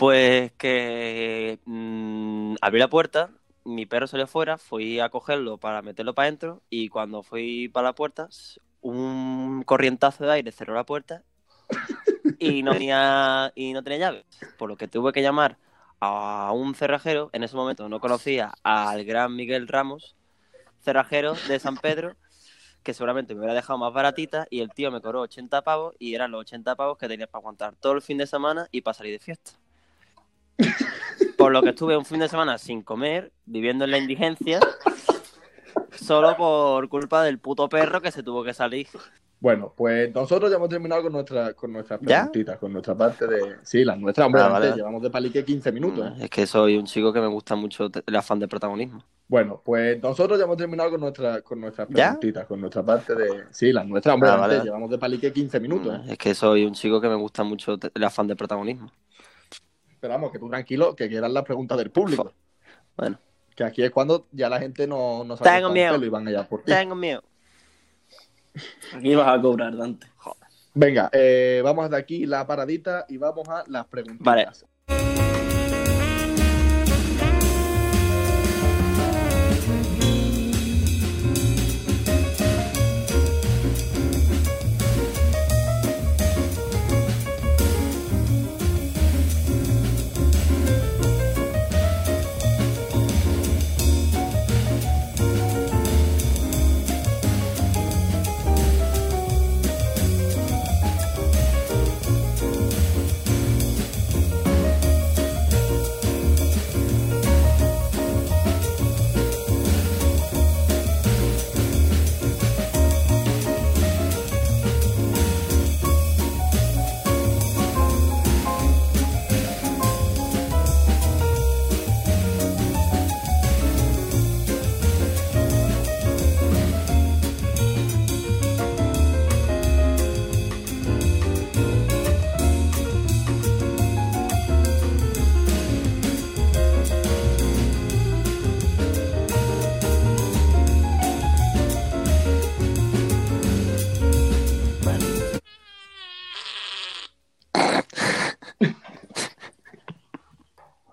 [0.00, 3.28] Pues que mm, abrí la puerta,
[3.64, 7.88] mi perro salió fuera, fui a cogerlo para meterlo para adentro y cuando fui para
[7.88, 8.30] la puerta,
[8.80, 11.22] un corrientazo de aire cerró la puerta
[12.38, 14.24] y no tenía, y no tenía llave.
[14.56, 15.58] Por lo que tuve que llamar
[16.00, 17.28] a un cerrajero.
[17.34, 20.16] En ese momento no conocía al gran Miguel Ramos,
[20.80, 22.16] cerrajero de San Pedro,
[22.82, 26.14] que seguramente me hubiera dejado más baratita y el tío me cobró 80 pavos y
[26.14, 28.94] eran los 80 pavos que tenía para aguantar todo el fin de semana y para
[28.94, 29.60] salir de fiesta.
[31.36, 34.60] Por lo que estuve un fin de semana sin comer, viviendo en la indigencia,
[35.94, 38.86] solo por culpa del puto perro que se tuvo que salir.
[39.42, 42.16] Bueno, pues nosotros ya hemos terminado con, nuestra, con nuestras ¿Ya?
[42.18, 43.56] preguntitas, con nuestra parte de...
[43.62, 46.06] Sí, las nuestras, hombre, Ah, vale, llevamos de palique 15 minutos.
[46.18, 46.24] ¿eh?
[46.24, 49.02] Es que soy un chico que me gusta mucho el afán de protagonismo.
[49.28, 52.08] Bueno, pues nosotros ya hemos terminado con, nuestra, con nuestras ¿Ya?
[52.08, 53.44] preguntitas, con nuestra parte de...
[53.50, 54.60] Sí, las nuestras, hombre, Ah, vale.
[54.62, 56.00] llevamos de palique 15 minutos.
[56.00, 56.12] ¿eh?
[56.12, 58.92] Es que soy un chico que me gusta mucho el afán de protagonismo.
[60.00, 62.32] Pero vamos, que tú tranquilo, que quieras las preguntas del público.
[62.96, 63.18] Bueno,
[63.54, 65.92] Que aquí es cuando ya la gente no, no sabe Tengo miedo.
[65.94, 66.72] pelo y van allá por ti.
[66.72, 67.22] tengo miedo.
[68.94, 70.06] Aquí vas a cobrar, Dante.
[70.72, 74.24] Venga, eh, vamos de aquí la paradita y vamos a las preguntitas.
[74.24, 74.48] Vale.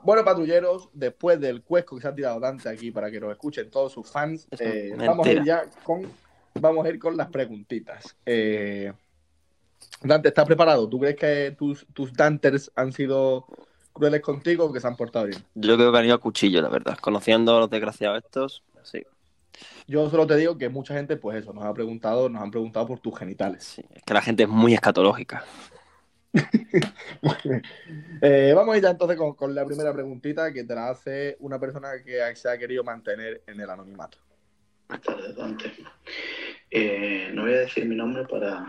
[0.07, 3.69] Bueno, patrulleros, después del cuesco que se ha tirado Dante aquí para que nos escuchen
[3.69, 6.09] todos sus fans, eh, vamos a ir ya con,
[6.61, 8.15] vamos a ir con las preguntitas.
[8.25, 8.93] Eh,
[10.01, 10.87] Dante, ¿estás preparado?
[10.87, 13.47] ¿Tú crees que tus, tus Danters han sido
[13.91, 15.43] crueles contigo o que se han portado bien?
[15.55, 16.97] Yo creo que han ido a cuchillo, la verdad.
[17.01, 19.03] Conociendo a los desgraciados estos, sí.
[19.87, 22.87] Yo solo te digo que mucha gente, pues eso, nos ha preguntado, nos han preguntado
[22.87, 23.65] por tus genitales.
[23.65, 23.83] sí.
[23.93, 25.43] Es que la gente es muy escatológica.
[28.21, 31.59] Eh, vamos a ir ya entonces con, la primera preguntita que te la hace una
[31.59, 34.17] persona que se ha querido mantener en el anonimato.
[34.87, 35.71] Buenas tardes, Dante.
[36.71, 38.65] Eh, no voy a decir mi nombre para,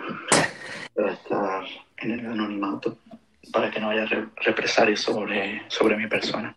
[1.11, 1.65] estar
[1.99, 2.99] en el anonimato,
[3.53, 6.55] para que no haya re- represalias sobre, sobre mi persona.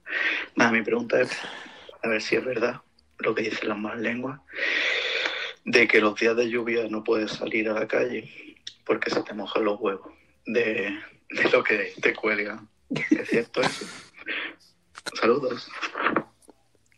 [0.56, 1.32] Nada, mi pregunta es
[2.04, 2.82] a ver si es verdad
[3.20, 4.40] lo que dicen las malas lenguas,
[5.64, 8.30] de que los días de lluvia no puedes salir a la calle
[8.86, 10.98] porque se te mojan los huevos de,
[11.30, 12.70] de lo que te cuelgan.
[12.90, 13.86] ¿Es cierto eso?
[15.20, 15.70] Saludos.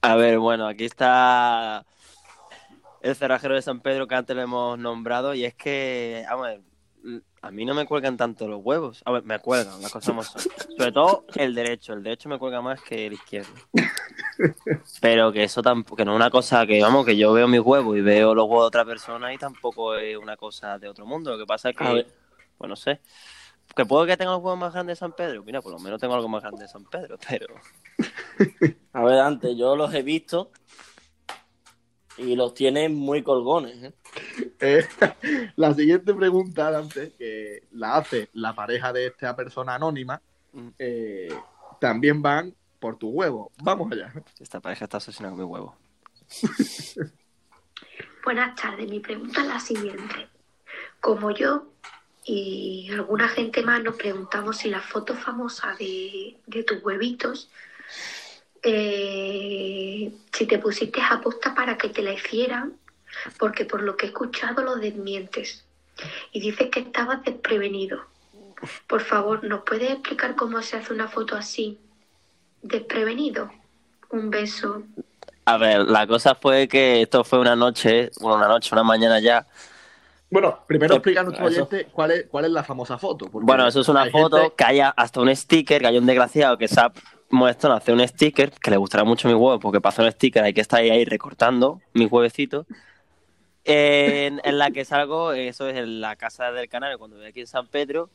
[0.01, 1.85] A ver, bueno, aquí está
[3.01, 6.61] el cerrajero de San Pedro que antes lo hemos nombrado y es que, a ver,
[7.41, 9.01] a mí no me cuelgan tanto los huevos.
[9.05, 10.41] A ver, me cuelgan, las cosas son.
[10.77, 13.51] Sobre todo el derecho, el derecho me cuelga más que el izquierdo.
[15.01, 17.59] Pero que eso tampoco, que no es una cosa que, vamos, que yo veo mis
[17.59, 21.05] huevos y veo los huevos de otra persona y tampoco es una cosa de otro
[21.05, 21.31] mundo.
[21.31, 22.07] Lo que pasa es A que, ver.
[22.57, 23.01] Pues no sé.
[23.75, 25.43] Que puedo que tenga los huevos más grandes de San Pedro.
[25.43, 27.47] Mira, por lo menos tengo algo más grande de San Pedro, pero...
[28.93, 30.51] A ver, Dante, yo los he visto
[32.17, 33.83] y los tienen muy colgones.
[33.83, 33.93] ¿eh?
[34.59, 34.87] Eh,
[35.55, 40.21] la siguiente pregunta, Dante, que la hace la pareja de esta persona anónima,
[40.53, 40.67] Mm.
[40.77, 41.33] eh,
[41.79, 43.51] también van por tu huevo.
[43.63, 44.13] Vamos allá.
[44.39, 45.75] Esta pareja está obsesionada con mi huevo.
[48.23, 50.29] Buenas tardes, mi pregunta es la siguiente.
[51.01, 51.73] Como yo
[52.25, 57.49] y alguna gente más nos preguntamos si la foto famosa de, tus huevitos,
[58.61, 62.73] eh, si te pusiste a posta para que te la hicieran,
[63.37, 65.65] porque por lo que he escuchado lo desmientes
[66.31, 68.05] y dices que estabas desprevenido.
[68.87, 71.77] Por favor, ¿nos puedes explicar cómo se hace una foto así,
[72.61, 73.51] desprevenido?
[74.09, 74.83] Un beso.
[75.45, 79.19] A ver, la cosa fue que esto fue una noche, bueno, una noche, una mañana
[79.19, 79.45] ya.
[80.33, 81.61] Bueno, primero explica a nuestro eso.
[81.67, 83.27] oyente cuál es, cuál es la famosa foto.
[83.31, 86.57] Bueno, eso es una foto gente- que haya hasta un sticker, que hay un desgraciado
[86.57, 86.91] que se ha
[87.29, 90.11] molestado en hacer un sticker, que le gustará mucho mi huevo, porque para hacer un
[90.11, 92.65] sticker hay que estar ahí, ahí recortando mis huevecitos.
[93.65, 97.41] En, en la que salgo, eso es en la casa del canario, cuando voy aquí
[97.41, 98.09] en San Pedro,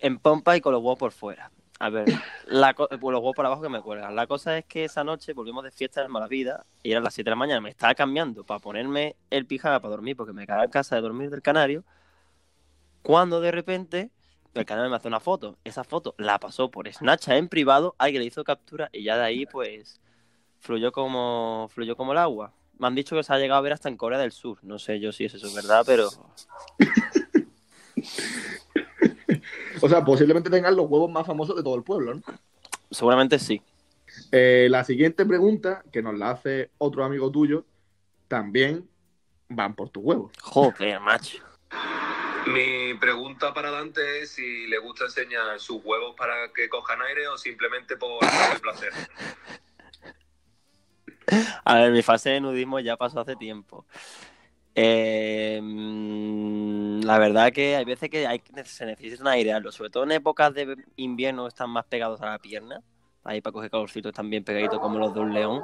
[0.00, 1.50] en pompa y con los huevos por fuera.
[1.84, 4.16] A ver, pues los huevos por abajo que me cuelgan.
[4.16, 7.12] La cosa es que esa noche volvimos de fiesta de mala vida y eran las
[7.12, 7.60] 7 de la mañana.
[7.60, 11.02] Me estaba cambiando para ponerme el pijama para dormir porque me quedaba en casa de
[11.02, 11.84] dormir del canario.
[13.02, 14.10] Cuando de repente
[14.54, 15.58] el canario me hace una foto.
[15.62, 19.24] Esa foto la pasó por Snapchat en privado, alguien le hizo captura y ya de
[19.24, 20.00] ahí pues
[20.60, 22.54] fluyó como, fluyó como el agua.
[22.78, 24.58] Me han dicho que se ha llegado a ver hasta en Corea del Sur.
[24.62, 26.08] No sé yo si eso es verdad, pero
[29.84, 32.22] O sea, posiblemente tengan los huevos más famosos de todo el pueblo, ¿no?
[32.90, 33.60] seguramente sí.
[34.32, 37.66] Eh, la siguiente pregunta, que nos la hace otro amigo tuyo,
[38.26, 38.88] también
[39.50, 40.32] van por tus huevos.
[40.40, 41.36] Joder, macho.
[42.46, 47.28] Mi pregunta para Dante es si le gusta enseñar sus huevos para que cojan aire
[47.28, 48.90] o simplemente por el placer.
[51.62, 53.84] A ver, mi fase de nudismo ya pasó hace tiempo.
[54.74, 55.60] Eh,
[57.04, 60.76] la verdad que hay veces que hay, se necesitan airearlo, sobre todo en épocas de
[60.96, 62.82] invierno están más pegados a la pierna,
[63.22, 65.62] ahí para coger calorcito están bien pegaditos como los de un león.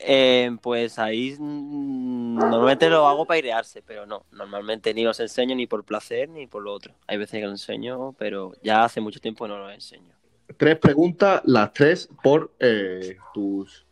[0.00, 5.56] Eh, pues ahí mm, normalmente lo hago para airearse, pero no, normalmente ni los enseño
[5.56, 6.94] ni por placer ni por lo otro.
[7.06, 10.14] Hay veces que lo enseño, pero ya hace mucho tiempo que no lo enseño.
[10.56, 13.86] Tres preguntas, las tres por eh, tus,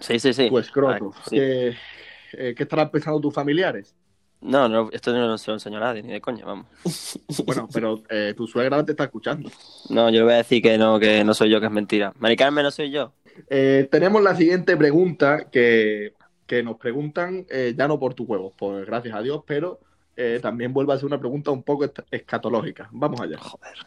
[0.00, 0.48] Sí, sí, sí.
[0.48, 1.12] tu escroto.
[1.28, 1.36] Sí.
[1.36, 1.76] ¿Qué,
[2.32, 3.94] eh, ¿Qué estarán pensando tus familiares?
[4.40, 6.66] No, no, esto no se lo enseño a nadie, ni de coña, vamos.
[7.44, 9.50] Bueno, pero eh, tu suegra te está escuchando.
[9.90, 12.12] No, yo le voy a decir que no, que no soy yo, que es mentira.
[12.18, 13.12] Mari Carmen, no soy yo.
[13.48, 16.14] Eh, tenemos la siguiente pregunta que,
[16.46, 19.80] que nos preguntan, eh, ya no por tus huevos, pues gracias a Dios, pero
[20.16, 22.88] eh, también vuelve a ser una pregunta un poco escatológica.
[22.92, 23.38] Vamos allá.
[23.38, 23.78] Joder.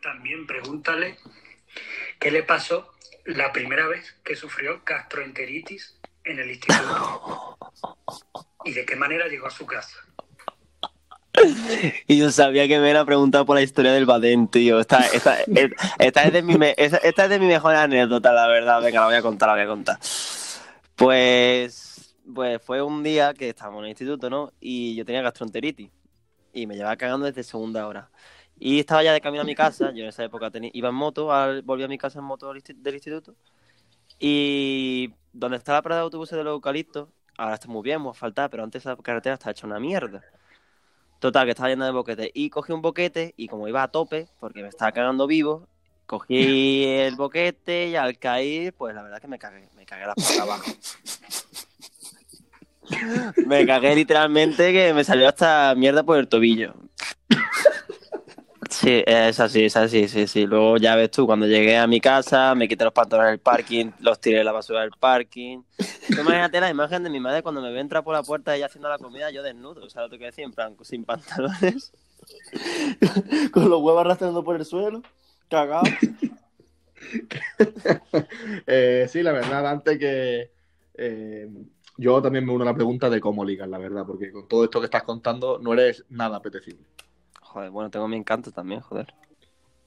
[0.00, 1.16] También pregúntale
[2.18, 2.92] qué le pasó
[3.24, 6.84] la primera vez que sufrió gastroenteritis en el instituto
[8.64, 9.96] y de qué manera llegó a su casa.
[12.06, 14.80] Y yo sabía que me iban a preguntar por la historia del Badén, tío.
[14.80, 18.46] Esta, esta, esta, esta es de mi me- esta, es de mi mejor anécdota, la
[18.46, 18.80] verdad.
[18.80, 19.98] Venga, la voy a contar, la voy a contar.
[20.94, 24.50] Pues, pues fue un día que estábamos en el instituto, ¿no?
[24.60, 25.90] Y yo tenía gastroenteritis.
[26.54, 28.08] Y me llevaba cagando desde segunda hora.
[28.58, 30.94] Y estaba ya de camino a mi casa, yo en esa época tenía, iba en
[30.94, 33.34] moto, al- volví a mi casa en moto del instituto.
[34.18, 38.10] Y donde está la parada de autobuses de los eucaliptos, ahora está muy bien, muy
[38.10, 40.22] asfaltada, pero antes esa carretera está hecha una mierda.
[41.18, 42.30] Total, que estaba llena de boquetes.
[42.34, 45.66] Y cogí un boquete y como iba a tope, porque me estaba cagando vivo,
[46.06, 50.14] cogí el boquete y al caer, pues la verdad que me cagué, me cagué la
[50.14, 50.70] puta abajo.
[53.46, 56.72] Me cagué literalmente que me salió hasta mierda por el tobillo.
[58.78, 60.44] Sí, es así, es así, sí, sí.
[60.44, 63.90] Luego ya ves tú, cuando llegué a mi casa, me quité los pantalones del parking,
[64.00, 65.62] los tiré en la basura del parking.
[65.78, 68.66] Tú imagínate la imagen de mi madre cuando me ve entrar por la puerta ella
[68.66, 71.90] haciendo la comida, yo desnudo, o sea, lo que decir, en plan, sin pantalones.
[73.50, 75.02] Con los huevos arrastrando por el suelo,
[75.48, 75.84] cagado.
[78.66, 80.50] Eh, sí, la verdad, Dante, que
[80.94, 81.48] eh,
[81.96, 84.64] yo también me uno a la pregunta de cómo ligas, la verdad, porque con todo
[84.64, 86.84] esto que estás contando no eres nada apetecible.
[87.56, 89.14] Joder, bueno, tengo mi encanto también, joder.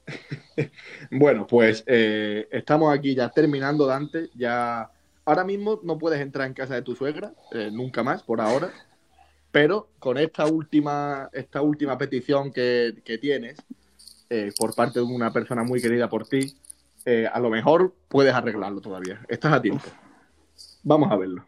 [1.12, 4.28] Bueno, pues eh, estamos aquí ya terminando, Dante.
[4.34, 4.90] Ya
[5.24, 8.72] ahora mismo no puedes entrar en casa de tu suegra, eh, nunca más, por ahora.
[9.52, 13.56] Pero con esta última, esta última petición que, que tienes
[14.30, 16.56] eh, por parte de una persona muy querida por ti,
[17.32, 19.24] a lo mejor puedes arreglarlo todavía.
[19.28, 19.86] Estás a tiempo.
[20.82, 21.44] Vamos a verlo.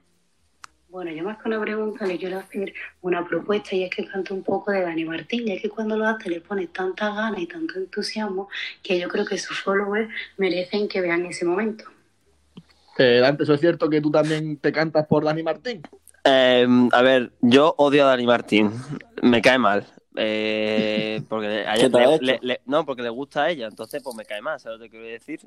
[0.92, 4.34] Bueno, yo más que una pregunta le quiero hacer una propuesta y es que cante
[4.34, 7.40] un poco de Dani Martín, y es que cuando lo hace le pone tanta gana
[7.40, 8.50] y tanto entusiasmo
[8.82, 11.84] que yo creo que sus followers merecen que vean ese momento.
[12.98, 15.80] Eh, Dante, ¿eso es cierto que tú también te cantas por Dani Martín?
[16.24, 18.70] Eh, a ver, yo odio a Dani Martín.
[19.22, 19.86] Me cae mal.
[20.14, 24.02] Eh, porque a ¿Qué ella le- le- le- no, porque le gusta a ella, entonces
[24.02, 25.40] pues me cae mal, ¿sabes lo que quiero decir?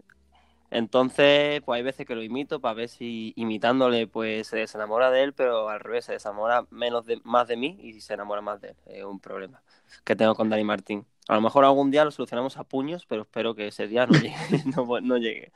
[0.71, 5.23] Entonces, pues hay veces que lo imito para ver si imitándole pues se desenamora de
[5.23, 8.61] él, pero al revés, se desenamora menos de, más de mí y se enamora más
[8.61, 8.75] de él.
[8.87, 9.61] Es un problema
[10.03, 11.05] que tengo con Dani Martín.
[11.27, 14.13] A lo mejor algún día lo solucionamos a puños, pero espero que ese día no
[14.19, 14.35] llegue.
[14.75, 15.51] no, no llegue.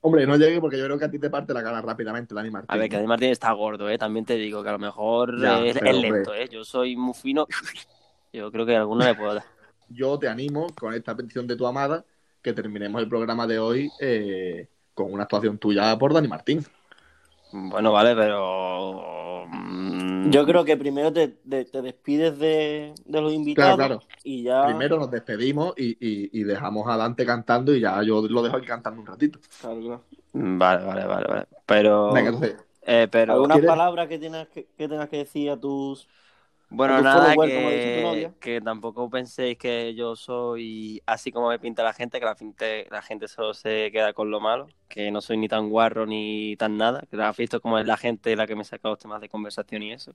[0.00, 2.50] Hombre, no llegue porque yo creo que a ti te parte la cara rápidamente, Dani
[2.50, 2.68] Martín.
[2.70, 3.98] A ver, que Dani Martín está gordo, ¿eh?
[3.98, 6.48] También te digo que a lo mejor Ya, es, lento, ¿eh?
[6.48, 7.46] Yo soy muy fino.
[8.32, 9.44] Yo creo que a alguno le puedo dar.
[9.88, 12.04] yo te animo con esta petición de tu amada
[12.42, 16.64] que terminemos el programa de hoy eh, con una actuación tuya por Dani Martín.
[17.52, 19.46] Bueno, vale, pero.
[19.48, 24.12] mm, Yo creo que primero te, te- te despides de, de los invitados Claro, claro.
[24.22, 24.66] y ya.
[24.66, 28.56] Primero nos despedimos y, y- y dejamos a Dante cantando y ya yo lo dejo
[28.56, 29.38] ahí cantando un ratito.
[29.60, 30.02] Claro, claro.
[30.34, 31.46] Vale, vale, vale, vale.
[31.64, 32.12] Pero.
[32.12, 33.32] Venga, entonces, eh, pero.
[33.34, 33.70] ¿Algunas ¿quieres?
[33.70, 36.06] palabras que tengas que, que tengas que decir a tus.
[36.70, 42.18] Bueno, nada, que, que tampoco penséis que yo soy así como me pinta la gente,
[42.18, 45.48] que la gente, la gente solo se queda con lo malo, que no soy ni
[45.48, 48.54] tan guarro ni tan nada, que la has visto como es la gente la que
[48.54, 50.14] me saca los temas de conversación y eso,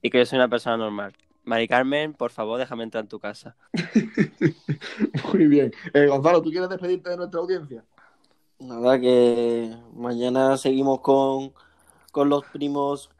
[0.00, 1.14] y que yo soy una persona normal.
[1.44, 3.56] Mari Carmen, por favor, déjame entrar en tu casa.
[5.32, 5.72] muy bien.
[5.94, 7.84] Eh, Gonzalo, ¿tú quieres despedirte de nuestra audiencia?
[8.60, 11.52] Nada, que mañana seguimos con,
[12.12, 13.10] con los primos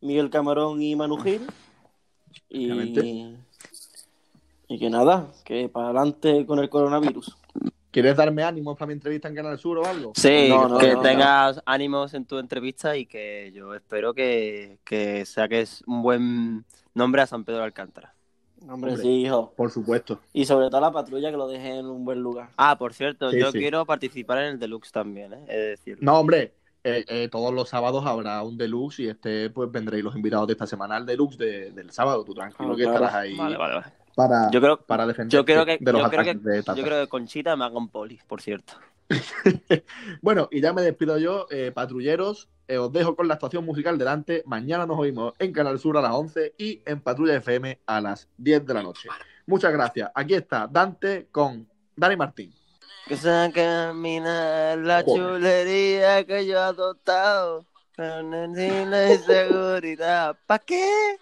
[0.00, 1.46] Miguel Camarón y Manu Gil.
[2.48, 3.36] Y,
[4.68, 7.36] y que nada, que para adelante con el coronavirus.
[7.90, 10.12] ¿Quieres darme ánimos para mi entrevista en Canal Sur o algo?
[10.16, 14.78] Sí, No, no, que no, tengas ánimos en tu entrevista y que yo espero que,
[14.84, 18.12] que saques un buen nombre a San Pedro de Alcántara.
[18.68, 18.96] Hombre, Hombre.
[18.96, 19.52] sí, hijo.
[19.56, 20.18] Por supuesto.
[20.32, 22.48] Y sobre todo la patrulla que lo deje en un buen lugar.
[22.56, 23.58] Ah, por cierto, Sí, yo sí.
[23.58, 25.44] quiero participar en el Deluxe también, ¿eh?
[25.46, 26.54] Es decir, No, hombre,
[26.84, 30.52] eh, eh, todos los sábados habrá un deluxe y este, pues vendréis los invitados de
[30.52, 32.22] esta semana al deluxe de- del sábado.
[32.24, 32.94] Tú tranquilo Ah, que claro.
[33.04, 33.86] estarás ahí Vale, vale, vale.
[34.14, 36.78] para, Yo creo, para defender yo creo que, de los yo creo que, de Tata.
[36.78, 38.74] yo creo que Conchita me haga un poli, por cierto.
[40.22, 42.48] Bueno, y ya me despido yo, eh, patrulleros.
[42.68, 44.42] eh, os dejo con la actuación musical delante.
[44.46, 48.28] Mañana nos oímos en Canal Sur a las 11 y en Patrulla FM a las
[48.38, 49.08] 10 de la noche.
[49.46, 50.10] Muchas gracias.
[50.14, 52.54] Aquí está Dante con Dani Martín.
[53.06, 57.66] Que se camina la chulería que yo he adoptado.
[57.96, 60.36] Con la inseguridad.
[60.46, 61.18] ¿Pa' qué?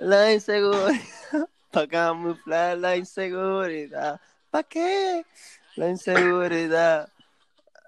[0.00, 0.98] La inseguridad.
[1.70, 4.18] Pa' camuflar la inseguridad.
[4.50, 5.24] ¿Pa' qué?
[5.76, 7.10] La inseguridad.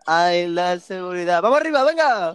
[0.06, 1.40] Ay, la inseguridad.
[1.40, 2.34] ¡Vamos arriba, venga!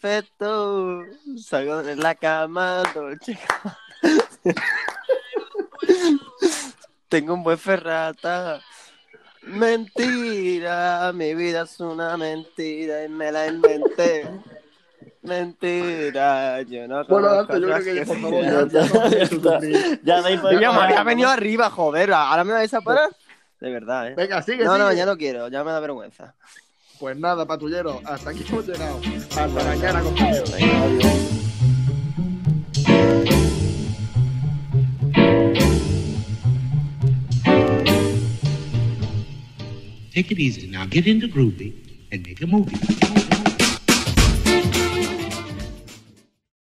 [0.00, 1.02] Perfecto.
[1.36, 3.38] Salgo de la cama, dolce.
[7.08, 8.62] Tengo un buen ferrata.
[9.42, 14.28] Mentira, mi vida es una mentira y me la inventé.
[15.22, 18.88] Mentira, yo no Bueno, Dante, yo creo que ya, por favor, ya, ya
[19.42, 19.60] no.
[20.02, 21.32] Ya ahí Yo podemos me había parar, venido ¿no?
[21.32, 23.10] arriba, joder, ahora me vais a parar.
[23.60, 24.14] De verdad, ¿eh?
[24.16, 24.96] Venga, sigue, No, no, sigue.
[24.98, 26.34] ya no quiero, ya me da vergüenza.
[26.98, 29.00] Pues nada, patrulleros, hasta aquí hemos llegado.
[29.30, 30.52] Hasta mañana, compañeros.
[40.12, 40.66] Take it easy.
[40.66, 41.72] Now get into groovy
[42.12, 43.31] and make a movie.